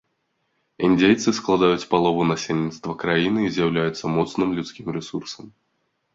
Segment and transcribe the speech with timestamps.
[0.87, 5.45] Індзейцы складаюць палову насельніцтва краіны і з'яўляюцца моцным людскім рэсурсам.